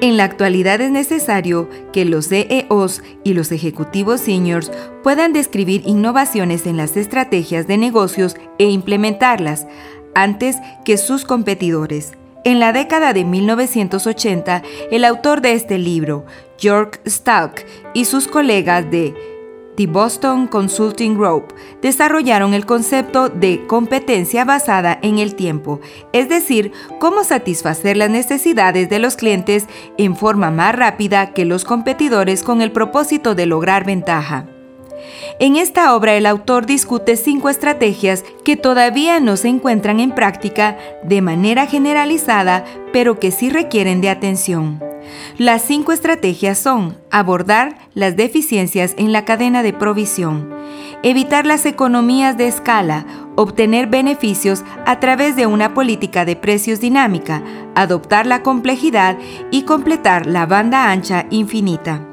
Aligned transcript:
En 0.00 0.16
la 0.16 0.24
actualidad 0.24 0.80
es 0.80 0.92
necesario 0.92 1.68
que 1.92 2.04
los 2.04 2.28
CEOs 2.28 3.02
y 3.24 3.34
los 3.34 3.50
ejecutivos 3.50 4.20
seniors 4.20 4.70
puedan 5.02 5.32
describir 5.32 5.82
innovaciones 5.86 6.66
en 6.66 6.76
las 6.76 6.96
estrategias 6.96 7.66
de 7.66 7.78
negocios 7.78 8.36
e 8.58 8.66
implementarlas 8.66 9.66
antes 10.14 10.56
que 10.84 10.98
sus 10.98 11.24
competidores. 11.24 12.12
En 12.44 12.60
la 12.60 12.72
década 12.72 13.12
de 13.12 13.24
1980, 13.24 14.62
el 14.92 15.04
autor 15.04 15.40
de 15.40 15.52
este 15.52 15.78
libro, 15.78 16.24
George 16.58 17.00
Stalk, 17.04 17.66
y 17.92 18.04
sus 18.04 18.28
colegas 18.28 18.88
de 18.92 19.37
The 19.78 19.86
Boston 19.86 20.48
Consulting 20.48 21.16
Group 21.16 21.54
desarrollaron 21.80 22.52
el 22.52 22.66
concepto 22.66 23.28
de 23.28 23.64
competencia 23.68 24.44
basada 24.44 24.98
en 25.02 25.20
el 25.20 25.36
tiempo, 25.36 25.78
es 26.12 26.28
decir, 26.28 26.72
cómo 26.98 27.22
satisfacer 27.22 27.96
las 27.96 28.10
necesidades 28.10 28.90
de 28.90 28.98
los 28.98 29.14
clientes 29.14 29.68
en 29.96 30.16
forma 30.16 30.50
más 30.50 30.74
rápida 30.74 31.32
que 31.32 31.44
los 31.44 31.64
competidores 31.64 32.42
con 32.42 32.60
el 32.60 32.72
propósito 32.72 33.36
de 33.36 33.46
lograr 33.46 33.86
ventaja. 33.86 34.46
En 35.38 35.54
esta 35.54 35.94
obra 35.94 36.16
el 36.16 36.26
autor 36.26 36.66
discute 36.66 37.16
cinco 37.16 37.48
estrategias 37.48 38.24
que 38.44 38.56
todavía 38.56 39.20
no 39.20 39.36
se 39.36 39.46
encuentran 39.46 40.00
en 40.00 40.10
práctica 40.10 40.76
de 41.04 41.22
manera 41.22 41.66
generalizada, 41.66 42.64
pero 42.92 43.20
que 43.20 43.30
sí 43.30 43.48
requieren 43.48 44.00
de 44.00 44.10
atención. 44.10 44.87
Las 45.38 45.62
cinco 45.62 45.92
estrategias 45.92 46.58
son 46.58 46.96
abordar 47.10 47.78
las 47.94 48.16
deficiencias 48.16 48.94
en 48.98 49.12
la 49.12 49.24
cadena 49.24 49.62
de 49.62 49.72
provisión, 49.72 50.52
evitar 51.02 51.46
las 51.46 51.66
economías 51.66 52.36
de 52.36 52.48
escala, 52.48 53.06
obtener 53.36 53.86
beneficios 53.86 54.64
a 54.84 54.98
través 55.00 55.36
de 55.36 55.46
una 55.46 55.74
política 55.74 56.24
de 56.24 56.36
precios 56.36 56.80
dinámica, 56.80 57.42
adoptar 57.74 58.26
la 58.26 58.42
complejidad 58.42 59.16
y 59.50 59.62
completar 59.62 60.26
la 60.26 60.46
banda 60.46 60.90
ancha 60.90 61.26
infinita. 61.30 62.04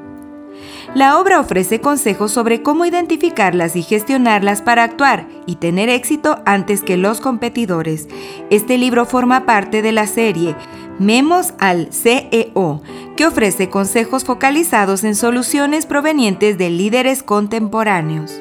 La 0.94 1.18
obra 1.18 1.40
ofrece 1.40 1.80
consejos 1.80 2.32
sobre 2.32 2.62
cómo 2.62 2.86
identificarlas 2.86 3.76
y 3.76 3.82
gestionarlas 3.82 4.62
para 4.62 4.82
actuar 4.84 5.26
y 5.44 5.56
tener 5.56 5.90
éxito 5.90 6.38
antes 6.46 6.82
que 6.82 6.96
los 6.96 7.20
competidores. 7.20 8.08
Este 8.48 8.78
libro 8.78 9.04
forma 9.04 9.44
parte 9.44 9.82
de 9.82 9.92
la 9.92 10.06
serie 10.06 10.54
Memos 10.98 11.52
al 11.58 11.92
CEO, 11.92 12.82
que 13.16 13.26
ofrece 13.26 13.68
consejos 13.68 14.24
focalizados 14.24 15.04
en 15.04 15.14
soluciones 15.14 15.84
provenientes 15.84 16.56
de 16.56 16.70
líderes 16.70 17.22
contemporáneos. 17.22 18.40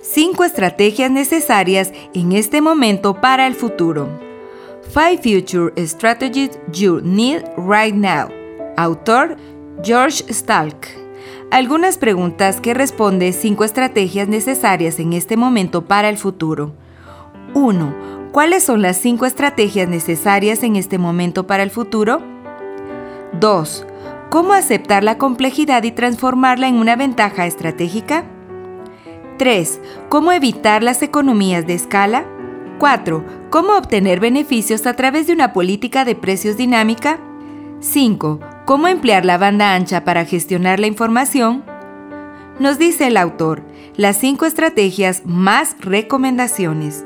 Cinco 0.00 0.44
estrategias 0.44 1.10
necesarias 1.10 1.92
en 2.14 2.32
este 2.32 2.62
momento 2.62 3.20
para 3.20 3.46
el 3.46 3.54
futuro. 3.54 4.08
Five 4.88 5.18
Future 5.18 5.86
Strategies 5.86 6.58
You 6.72 7.00
Need 7.02 7.42
Right 7.58 7.94
Now. 7.94 8.28
Autor 8.78 9.36
George 9.84 10.24
Stalk. 10.32 10.88
Algunas 11.50 11.98
preguntas 11.98 12.60
que 12.60 12.72
responde 12.72 13.32
cinco 13.32 13.64
estrategias 13.64 14.28
necesarias 14.28 14.98
en 14.98 15.12
este 15.12 15.36
momento 15.36 15.84
para 15.84 16.08
el 16.08 16.16
futuro. 16.16 16.72
1. 17.54 18.19
¿Cuáles 18.32 18.62
son 18.62 18.80
las 18.80 18.96
cinco 18.96 19.26
estrategias 19.26 19.88
necesarias 19.88 20.62
en 20.62 20.76
este 20.76 20.98
momento 20.98 21.48
para 21.48 21.64
el 21.64 21.70
futuro? 21.70 22.22
2. 23.40 23.86
¿Cómo 24.30 24.52
aceptar 24.52 25.02
la 25.02 25.18
complejidad 25.18 25.82
y 25.82 25.90
transformarla 25.90 26.68
en 26.68 26.76
una 26.76 26.94
ventaja 26.94 27.46
estratégica? 27.46 28.24
3. 29.36 29.80
¿Cómo 30.08 30.30
evitar 30.30 30.84
las 30.84 31.02
economías 31.02 31.66
de 31.66 31.74
escala? 31.74 32.24
4. 32.78 33.24
¿Cómo 33.50 33.76
obtener 33.76 34.20
beneficios 34.20 34.86
a 34.86 34.94
través 34.94 35.26
de 35.26 35.32
una 35.32 35.52
política 35.52 36.04
de 36.04 36.14
precios 36.14 36.56
dinámica? 36.56 37.18
5. 37.80 38.38
¿Cómo 38.64 38.86
emplear 38.86 39.24
la 39.24 39.38
banda 39.38 39.74
ancha 39.74 40.04
para 40.04 40.24
gestionar 40.24 40.78
la 40.78 40.86
información? 40.86 41.64
Nos 42.60 42.78
dice 42.78 43.08
el 43.08 43.16
autor, 43.16 43.64
las 43.96 44.18
cinco 44.18 44.46
estrategias 44.46 45.22
más 45.24 45.74
recomendaciones. 45.80 47.04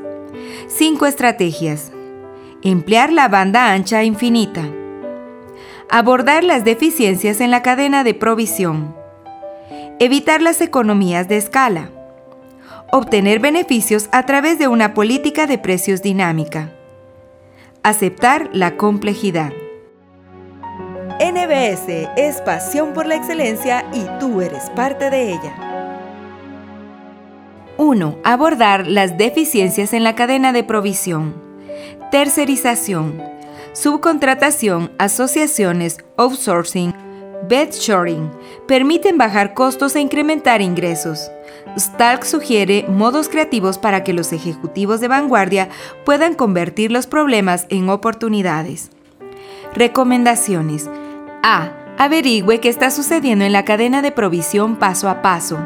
5 0.68 1.06
estrategias. 1.06 1.92
Emplear 2.62 3.12
la 3.12 3.28
banda 3.28 3.72
ancha 3.72 4.04
infinita. 4.04 4.62
Abordar 5.90 6.44
las 6.44 6.64
deficiencias 6.64 7.40
en 7.40 7.50
la 7.50 7.62
cadena 7.62 8.04
de 8.04 8.14
provisión. 8.14 8.94
Evitar 9.98 10.42
las 10.42 10.60
economías 10.60 11.28
de 11.28 11.36
escala. 11.36 11.90
Obtener 12.90 13.38
beneficios 13.38 14.08
a 14.12 14.24
través 14.24 14.58
de 14.58 14.68
una 14.68 14.94
política 14.94 15.46
de 15.46 15.58
precios 15.58 16.02
dinámica. 16.02 16.72
Aceptar 17.82 18.50
la 18.52 18.76
complejidad. 18.76 19.52
NBS 21.20 22.08
es 22.16 22.40
pasión 22.40 22.92
por 22.92 23.06
la 23.06 23.14
excelencia 23.14 23.84
y 23.92 24.04
tú 24.18 24.40
eres 24.40 24.70
parte 24.70 25.10
de 25.10 25.30
ella. 25.32 25.73
1. 27.76 28.18
Abordar 28.22 28.86
las 28.86 29.18
deficiencias 29.18 29.92
en 29.92 30.04
la 30.04 30.14
cadena 30.14 30.52
de 30.52 30.62
provisión. 30.62 31.34
Tercerización. 32.10 33.20
Subcontratación, 33.72 34.92
asociaciones, 34.98 35.98
outsourcing, 36.16 36.94
bed 37.48 37.70
shoring 37.72 38.30
permiten 38.68 39.18
bajar 39.18 39.54
costos 39.54 39.96
e 39.96 40.00
incrementar 40.00 40.62
ingresos. 40.62 41.30
Stalk 41.76 42.22
sugiere 42.22 42.86
modos 42.88 43.28
creativos 43.28 43.78
para 43.78 44.04
que 44.04 44.12
los 44.12 44.32
ejecutivos 44.32 45.00
de 45.00 45.08
vanguardia 45.08 45.68
puedan 46.04 46.34
convertir 46.34 46.92
los 46.92 47.08
problemas 47.08 47.66
en 47.68 47.88
oportunidades. 47.88 48.90
Recomendaciones. 49.74 50.88
A. 51.42 51.72
Averigüe 51.98 52.60
qué 52.60 52.68
está 52.68 52.90
sucediendo 52.90 53.44
en 53.44 53.52
la 53.52 53.64
cadena 53.64 54.02
de 54.02 54.12
provisión 54.12 54.76
paso 54.76 55.08
a 55.08 55.20
paso. 55.20 55.58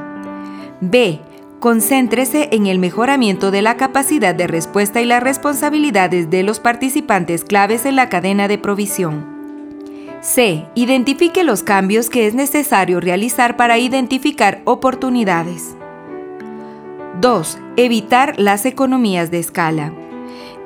B. 0.80 1.20
Concéntrese 1.60 2.50
en 2.52 2.68
el 2.68 2.78
mejoramiento 2.78 3.50
de 3.50 3.62
la 3.62 3.76
capacidad 3.76 4.32
de 4.32 4.46
respuesta 4.46 5.00
y 5.00 5.06
las 5.06 5.20
responsabilidades 5.20 6.30
de 6.30 6.44
los 6.44 6.60
participantes 6.60 7.42
claves 7.42 7.84
en 7.84 7.96
la 7.96 8.08
cadena 8.08 8.46
de 8.46 8.58
provisión. 8.58 9.26
C. 10.20 10.66
Identifique 10.76 11.42
los 11.42 11.64
cambios 11.64 12.10
que 12.10 12.28
es 12.28 12.34
necesario 12.34 13.00
realizar 13.00 13.56
para 13.56 13.76
identificar 13.78 14.62
oportunidades. 14.64 15.74
2. 17.20 17.58
Evitar 17.76 18.38
las 18.38 18.64
economías 18.64 19.32
de 19.32 19.40
escala. 19.40 19.92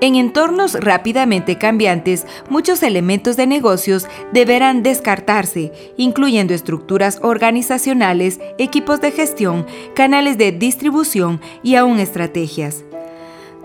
En 0.03 0.17
entornos 0.17 0.75
rápidamente 0.75 1.59
cambiantes, 1.59 2.27
muchos 2.51 2.83
elementos 2.83 3.37
de 3.37 3.47
negocios 3.47 4.09
deberán 4.33 4.83
descartarse, 4.83 5.71
incluyendo 5.97 6.55
estructuras 6.55 7.21
organizacionales, 7.23 8.41
equipos 8.59 9.01
de 9.01 9.13
gestión, 9.13 9.65
canales 9.95 10.39
de 10.39 10.51
distribución 10.51 11.41
y 11.63 11.77
aún 11.77 12.01
estrategias. 12.01 12.83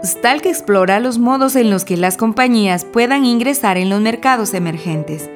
Stalk 0.04 0.46
explora 0.46 1.00
los 1.00 1.18
modos 1.18 1.56
en 1.56 1.72
los 1.72 1.86
que 1.86 1.98
las 1.98 2.18
compañías 2.18 2.86
puedan 2.86 3.26
ingresar 3.26 3.78
en 3.78 3.90
los 3.90 4.00
mercados 4.00 4.54
emergentes. 4.54 5.32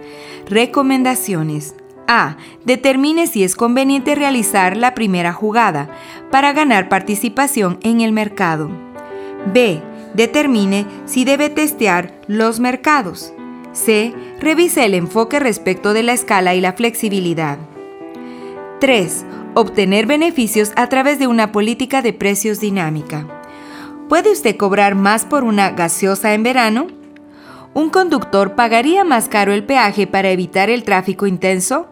Recomendaciones. 0.48 1.74
A. 2.08 2.38
Determine 2.64 3.26
si 3.26 3.44
es 3.44 3.56
conveniente 3.56 4.14
realizar 4.14 4.78
la 4.78 4.94
primera 4.94 5.34
jugada 5.34 5.90
para 6.30 6.54
ganar 6.54 6.90
participación 6.90 7.80
en 7.82 8.02
el 8.02 8.12
mercado. 8.12 8.70
B 9.52 9.82
determine 10.14 10.86
si 11.06 11.26
debe 11.26 11.50
testear 11.50 12.14
los 12.28 12.60
mercados. 12.60 13.34
C. 13.74 14.14
Revise 14.40 14.86
el 14.86 14.94
enfoque 14.94 15.40
respecto 15.40 15.94
de 15.94 16.04
la 16.04 16.14
escala 16.14 16.56
y 16.56 16.62
la 16.62 16.74
flexibilidad. 16.74 17.58
3. 18.80 19.26
Obtener 19.54 20.06
beneficios 20.06 20.72
a 20.76 20.88
través 20.88 21.20
de 21.20 21.28
una 21.28 21.52
política 21.52 22.02
de 22.02 22.14
precios 22.14 22.60
dinámica. 22.60 23.28
¿Puede 24.10 24.32
usted 24.32 24.58
cobrar 24.58 24.96
más 24.96 25.26
por 25.26 25.44
una 25.44 25.72
gaseosa 25.72 26.34
en 26.34 26.44
verano? 26.44 26.88
¿Un 27.74 27.90
conductor 27.90 28.56
pagaría 28.56 29.04
más 29.04 29.30
caro 29.30 29.54
el 29.54 29.64
peaje 29.64 30.08
para 30.08 30.32
evitar 30.32 30.70
el 30.70 30.84
tráfico 30.84 31.28
intenso? 31.28 31.88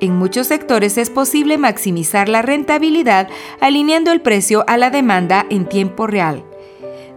En 0.00 0.16
muchos 0.16 0.46
sectores 0.46 0.96
es 0.96 1.10
posible 1.10 1.58
maximizar 1.58 2.28
la 2.28 2.42
rentabilidad 2.42 3.28
alineando 3.60 4.12
el 4.12 4.20
precio 4.20 4.64
a 4.68 4.76
la 4.76 4.90
demanda 4.90 5.44
en 5.50 5.68
tiempo 5.68 6.06
real 6.06 6.44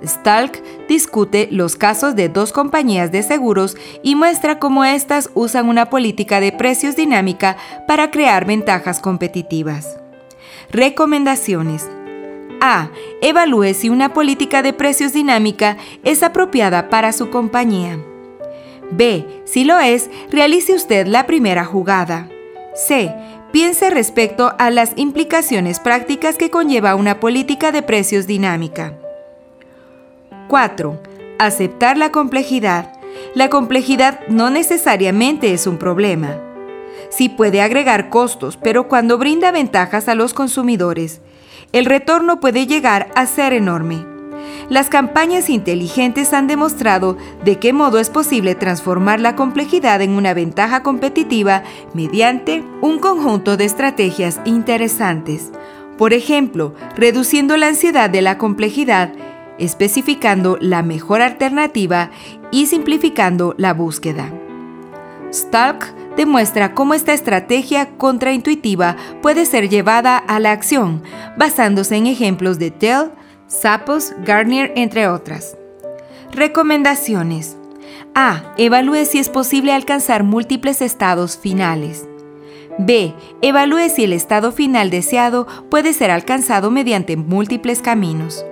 Stalk 0.03 0.61
discute 0.87 1.47
los 1.51 1.75
casos 1.75 2.15
de 2.15 2.29
dos 2.29 2.51
compañías 2.51 3.11
de 3.11 3.23
seguros 3.23 3.77
y 4.03 4.15
muestra 4.15 4.59
cómo 4.59 4.83
éstas 4.83 5.29
usan 5.33 5.69
una 5.69 5.89
política 5.89 6.39
de 6.39 6.51
precios 6.51 6.95
dinámica 6.95 7.57
para 7.87 8.11
crear 8.11 8.45
ventajas 8.45 8.99
competitivas. 8.99 9.97
Recomendaciones. 10.71 11.89
A. 12.61 12.89
Evalúe 13.21 13.73
si 13.73 13.89
una 13.89 14.13
política 14.13 14.61
de 14.61 14.73
precios 14.73 15.13
dinámica 15.13 15.77
es 16.03 16.21
apropiada 16.21 16.89
para 16.89 17.11
su 17.11 17.29
compañía. 17.29 17.99
B. 18.91 19.25
Si 19.45 19.63
lo 19.63 19.79
es, 19.79 20.09
realice 20.29 20.73
usted 20.73 21.07
la 21.07 21.25
primera 21.25 21.65
jugada. 21.65 22.29
C. 22.75 23.13
Piense 23.51 23.89
respecto 23.89 24.53
a 24.59 24.69
las 24.69 24.93
implicaciones 24.95 25.79
prácticas 25.79 26.37
que 26.37 26.49
conlleva 26.49 26.95
una 26.95 27.19
política 27.19 27.71
de 27.71 27.81
precios 27.81 28.27
dinámica. 28.27 29.00
4. 30.51 31.01
Aceptar 31.39 31.97
la 31.97 32.11
complejidad. 32.11 32.91
La 33.35 33.47
complejidad 33.47 34.19
no 34.27 34.49
necesariamente 34.49 35.53
es 35.53 35.65
un 35.65 35.77
problema. 35.77 36.35
Sí 37.09 37.29
puede 37.29 37.61
agregar 37.61 38.09
costos, 38.09 38.57
pero 38.61 38.89
cuando 38.89 39.17
brinda 39.17 39.51
ventajas 39.51 40.09
a 40.09 40.13
los 40.13 40.33
consumidores, 40.33 41.21
el 41.71 41.85
retorno 41.85 42.41
puede 42.41 42.67
llegar 42.67 43.07
a 43.15 43.27
ser 43.27 43.53
enorme. 43.53 44.05
Las 44.67 44.89
campañas 44.89 45.49
inteligentes 45.49 46.33
han 46.33 46.47
demostrado 46.47 47.15
de 47.45 47.57
qué 47.57 47.71
modo 47.71 47.97
es 47.97 48.09
posible 48.09 48.53
transformar 48.53 49.21
la 49.21 49.37
complejidad 49.37 50.01
en 50.01 50.11
una 50.11 50.33
ventaja 50.33 50.83
competitiva 50.83 51.63
mediante 51.93 52.61
un 52.81 52.99
conjunto 52.99 53.55
de 53.55 53.63
estrategias 53.63 54.41
interesantes. 54.43 55.49
Por 55.97 56.11
ejemplo, 56.11 56.73
reduciendo 56.97 57.55
la 57.55 57.67
ansiedad 57.67 58.09
de 58.09 58.21
la 58.21 58.37
complejidad 58.37 59.13
especificando 59.61 60.57
la 60.59 60.83
mejor 60.83 61.21
alternativa 61.21 62.11
y 62.51 62.65
simplificando 62.65 63.55
la 63.57 63.73
búsqueda. 63.73 64.31
Stalk 65.31 65.93
demuestra 66.17 66.73
cómo 66.73 66.93
esta 66.93 67.13
estrategia 67.13 67.89
contraintuitiva 67.97 68.97
puede 69.21 69.45
ser 69.45 69.69
llevada 69.69 70.17
a 70.17 70.39
la 70.39 70.51
acción, 70.51 71.03
basándose 71.37 71.95
en 71.95 72.07
ejemplos 72.07 72.59
de 72.59 72.71
Dell, 72.71 73.11
Zappos, 73.49 74.13
Garnier, 74.25 74.73
entre 74.75 75.07
otras. 75.07 75.57
Recomendaciones. 76.31 77.57
A. 78.13 78.53
Evalúe 78.57 79.05
si 79.05 79.19
es 79.19 79.29
posible 79.29 79.73
alcanzar 79.73 80.23
múltiples 80.23 80.81
estados 80.81 81.37
finales. 81.37 82.07
B. 82.77 83.13
Evalúe 83.41 83.89
si 83.89 84.03
el 84.03 84.13
estado 84.13 84.51
final 84.51 84.89
deseado 84.89 85.47
puede 85.69 85.93
ser 85.93 86.11
alcanzado 86.11 86.71
mediante 86.71 87.15
múltiples 87.15 87.81
caminos. 87.81 88.45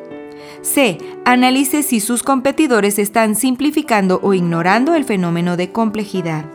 C. 0.61 0.97
Analice 1.25 1.83
si 1.83 1.99
sus 1.99 2.23
competidores 2.23 2.99
están 2.99 3.35
simplificando 3.35 4.19
o 4.23 4.33
ignorando 4.33 4.95
el 4.95 5.05
fenómeno 5.05 5.57
de 5.57 5.71
complejidad. 5.71 6.45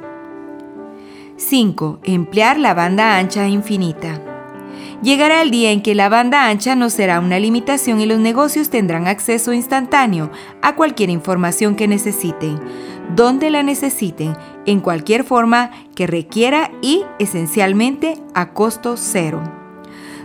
5. 1.37 2.01
Emplear 2.05 2.59
la 2.59 2.75
banda 2.75 3.19
ancha 3.19 3.49
infinita. 3.49 4.21
Llegará 5.03 5.43
el 5.43 5.51
día 5.51 5.71
en 5.71 5.83
que 5.83 5.95
la 5.95 6.09
banda 6.09 6.49
ancha 6.49 6.75
no 6.77 6.89
será 6.91 7.21
una 7.21 7.39
limitación 7.39 8.01
y 8.01 8.07
los 8.07 8.19
negocios 8.19 8.71
tendrán 8.71 9.07
acceso 9.07 9.53
instantáneo 9.53 10.31
a 10.63 10.77
cualquier 10.77 11.11
información 11.11 11.75
que 11.75 11.89
necesiten, 11.89 12.59
donde 13.15 13.51
la 13.51 13.63
necesiten, 13.63 14.37
en 14.67 14.81
cualquier 14.81 15.25
forma 15.25 15.71
que 15.95 16.07
requiera 16.07 16.71
y 16.81 17.03
esencialmente 17.19 18.23
a 18.35 18.53
costo 18.53 18.97
cero. 18.97 19.64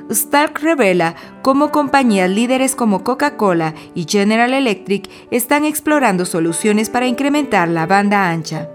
Stark 0.10 0.60
revela 0.62 1.16
cómo 1.44 1.72
compañías 1.72 2.30
líderes 2.30 2.76
como 2.76 3.04
Coca-Cola 3.04 3.76
y 3.94 4.06
General 4.10 4.54
Electric 4.54 5.10
están 5.30 5.66
explorando 5.66 6.26
soluciones 6.26 6.90
para 6.90 7.08
incrementar 7.08 7.68
la 7.68 7.86
banda 7.86 8.30
ancha. 8.30 8.70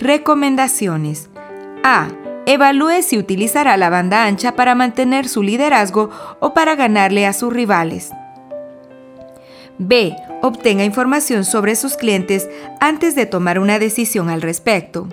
Recomendaciones. 0.00 1.30
A. 1.82 2.08
Evalúe 2.46 3.02
si 3.02 3.18
utilizará 3.18 3.76
la 3.76 3.90
banda 3.90 4.24
ancha 4.24 4.54
para 4.54 4.74
mantener 4.74 5.28
su 5.28 5.42
liderazgo 5.42 6.10
o 6.40 6.54
para 6.54 6.76
ganarle 6.76 7.26
a 7.26 7.32
sus 7.32 7.52
rivales. 7.52 8.10
B. 9.78 10.14
Obtenga 10.42 10.84
información 10.84 11.44
sobre 11.44 11.74
sus 11.74 11.96
clientes 11.96 12.48
antes 12.80 13.14
de 13.14 13.26
tomar 13.26 13.58
una 13.58 13.78
decisión 13.78 14.28
al 14.28 14.42
respecto. 14.42 15.08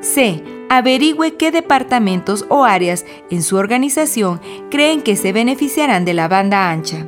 C 0.00 0.42
averigüe 0.68 1.36
qué 1.36 1.50
departamentos 1.50 2.46
o 2.48 2.64
áreas 2.64 3.04
en 3.30 3.42
su 3.42 3.56
organización 3.56 4.40
creen 4.70 5.02
que 5.02 5.16
se 5.16 5.32
beneficiarán 5.32 6.04
de 6.04 6.14
la 6.14 6.28
banda 6.28 6.70
ancha. 6.70 7.06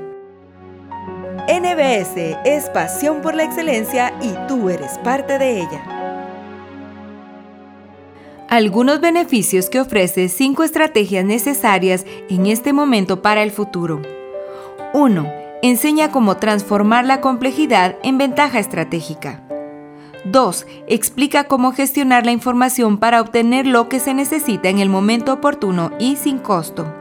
NBS 1.48 2.36
es 2.44 2.68
pasión 2.70 3.22
por 3.22 3.34
la 3.34 3.44
excelencia 3.44 4.12
y 4.22 4.32
tú 4.46 4.70
eres 4.70 4.98
parte 4.98 5.38
de 5.38 5.60
ella. 5.60 5.82
Algunos 8.48 9.00
beneficios 9.00 9.70
que 9.70 9.80
ofrece 9.80 10.28
5 10.28 10.64
estrategias 10.64 11.24
necesarias 11.24 12.04
en 12.28 12.46
este 12.46 12.72
momento 12.72 13.22
para 13.22 13.42
el 13.42 13.52
futuro. 13.52 14.02
1. 14.92 15.32
Enseña 15.62 16.10
cómo 16.10 16.36
transformar 16.38 17.04
la 17.04 17.20
complejidad 17.20 17.96
en 18.02 18.18
ventaja 18.18 18.58
estratégica. 18.58 19.42
2. 20.24 20.66
Explica 20.86 21.44
cómo 21.44 21.72
gestionar 21.72 22.26
la 22.26 22.32
información 22.32 22.98
para 22.98 23.20
obtener 23.20 23.66
lo 23.66 23.88
que 23.88 24.00
se 24.00 24.14
necesita 24.14 24.68
en 24.68 24.78
el 24.78 24.88
momento 24.88 25.32
oportuno 25.32 25.92
y 25.98 26.16
sin 26.16 26.38
costo. 26.38 26.92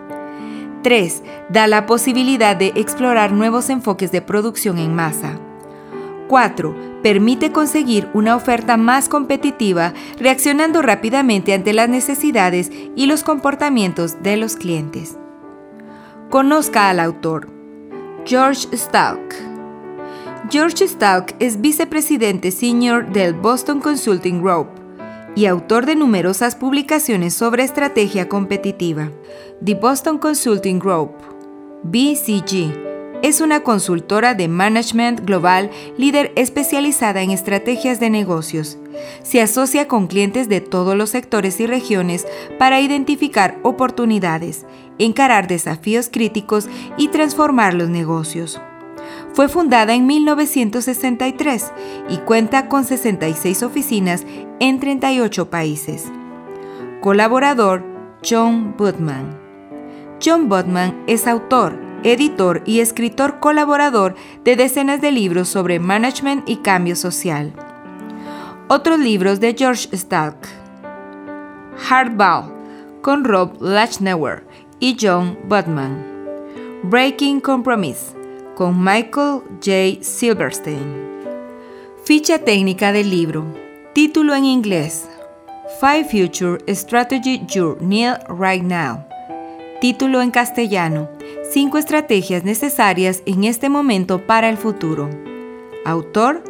3. 0.83 1.23
Da 1.49 1.67
la 1.67 1.85
posibilidad 1.85 2.55
de 2.55 2.71
explorar 2.75 3.31
nuevos 3.31 3.69
enfoques 3.69 4.11
de 4.11 4.21
producción 4.21 4.77
en 4.77 4.95
masa. 4.95 5.37
4. 6.27 7.01
Permite 7.03 7.51
conseguir 7.51 8.07
una 8.13 8.35
oferta 8.35 8.77
más 8.77 9.09
competitiva 9.09 9.93
reaccionando 10.19 10.81
rápidamente 10.81 11.53
ante 11.53 11.73
las 11.73 11.89
necesidades 11.89 12.71
y 12.95 13.07
los 13.07 13.23
comportamientos 13.23 14.21
de 14.21 14.37
los 14.37 14.55
clientes. 14.55 15.17
Conozca 16.29 16.89
al 16.89 16.99
autor. 16.99 17.49
George 18.25 18.67
Stalk 18.77 19.48
George 20.51 20.87
Stalk 20.87 21.35
es 21.37 21.61
vicepresidente 21.61 22.49
senior 22.49 23.07
del 23.13 23.35
Boston 23.35 23.79
Consulting 23.79 24.41
Group 24.41 24.67
y 25.35 25.45
autor 25.45 25.85
de 25.85 25.95
numerosas 25.95 26.55
publicaciones 26.55 27.35
sobre 27.35 27.63
estrategia 27.63 28.27
competitiva. 28.27 29.11
The 29.63 29.75
Boston 29.75 30.17
Consulting 30.17 30.79
Group, 30.79 31.11
BCG, 31.83 33.21
es 33.21 33.41
una 33.41 33.61
consultora 33.61 34.33
de 34.33 34.47
management 34.47 35.23
global 35.23 35.69
líder 35.97 36.31
especializada 36.35 37.21
en 37.21 37.29
estrategias 37.29 37.99
de 37.99 38.09
negocios. 38.09 38.79
Se 39.21 39.41
asocia 39.41 39.87
con 39.87 40.07
clientes 40.07 40.49
de 40.49 40.61
todos 40.61 40.95
los 40.95 41.11
sectores 41.11 41.59
y 41.59 41.67
regiones 41.67 42.25
para 42.57 42.81
identificar 42.81 43.59
oportunidades, 43.61 44.65
encarar 44.97 45.47
desafíos 45.47 46.09
críticos 46.11 46.67
y 46.97 47.09
transformar 47.09 47.75
los 47.75 47.89
negocios. 47.89 48.59
Fue 49.33 49.47
fundada 49.47 49.93
en 49.93 50.07
1963 50.07 51.71
y 52.09 52.17
cuenta 52.17 52.67
con 52.67 52.83
66 52.83 53.63
oficinas 53.63 54.25
en 54.59 54.79
38 54.79 55.49
países. 55.49 56.11
Colaborador 57.01 57.83
John 58.27 58.75
Budman. 58.77 59.37
John 60.23 60.49
Budman 60.49 61.03
es 61.07 61.27
autor, 61.27 61.79
editor 62.03 62.61
y 62.65 62.79
escritor 62.81 63.39
colaborador 63.39 64.15
de 64.43 64.55
decenas 64.55 64.99
de 64.99 65.11
libros 65.11 65.47
sobre 65.47 65.79
management 65.79 66.49
y 66.49 66.57
cambio 66.57 66.95
social. 66.95 67.53
Otros 68.67 68.99
libros 68.99 69.39
de 69.39 69.55
George 69.57 69.95
Stalk. 69.95 70.35
Hardball 71.87 72.51
con 73.01 73.23
Rob 73.23 73.61
Lachnauer 73.61 74.45
y 74.79 74.97
John 74.99 75.37
Budman. 75.47 76.05
Breaking 76.83 77.39
Compromise 77.39 78.18
con 78.59 78.83
Michael 78.83 79.41
J. 79.63 80.03
Silverstein. 80.03 80.83
Ficha 82.03 82.39
técnica 82.39 82.91
del 82.91 83.09
libro. 83.09 83.45
Título 83.93 84.35
en 84.35 84.43
inglés. 84.43 85.07
Five 85.79 86.03
Future 86.03 86.75
Strategy 86.75 87.39
Need 87.79 88.17
Right 88.27 88.61
Now. 88.61 89.05
Título 89.79 90.21
en 90.21 90.29
castellano. 90.29 91.07
Cinco 91.49 91.77
estrategias 91.77 92.43
necesarias 92.43 93.23
en 93.25 93.45
este 93.45 93.69
momento 93.69 94.27
para 94.27 94.49
el 94.49 94.57
futuro. 94.57 95.09
Autor 95.85 96.43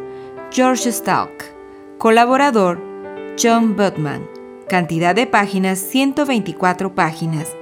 George 0.50 0.90
Stalk. 0.90 1.44
Colaborador 1.98 2.80
John 3.40 3.76
Budman. 3.76 4.26
Cantidad 4.68 5.14
de 5.14 5.28
páginas 5.28 5.78
124 5.78 6.92
páginas. 6.92 7.54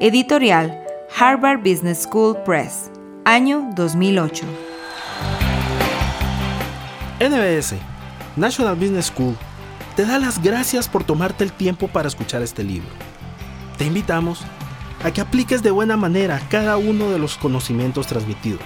Editorial 0.00 0.84
Harvard 1.18 1.60
Business 1.60 2.02
School 2.02 2.36
Press 2.44 2.90
año 3.26 3.70
2008. 3.74 4.46
NBS, 7.20 7.74
National 8.36 8.76
Business 8.76 9.06
School, 9.06 9.36
te 9.96 10.06
da 10.06 10.18
las 10.18 10.42
gracias 10.42 10.88
por 10.88 11.04
tomarte 11.04 11.44
el 11.44 11.52
tiempo 11.52 11.88
para 11.88 12.08
escuchar 12.08 12.40
este 12.42 12.62
libro. 12.62 12.88
Te 13.76 13.84
invitamos 13.84 14.42
a 15.04 15.10
que 15.10 15.20
apliques 15.20 15.62
de 15.62 15.70
buena 15.70 15.96
manera 15.96 16.40
cada 16.48 16.76
uno 16.76 17.10
de 17.10 17.18
los 17.18 17.36
conocimientos 17.36 18.06
transmitidos 18.06 18.62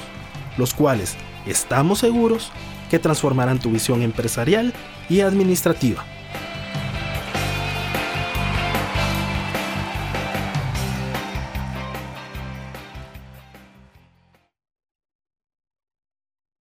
los 0.56 0.74
cuales 0.74 1.16
estamos 1.46 2.00
seguros 2.00 2.52
que 2.90 2.98
transformarán 2.98 3.58
tu 3.58 3.70
visión 3.70 4.02
empresarial 4.02 4.74
y 5.08 5.20
administrativa. 5.20 6.04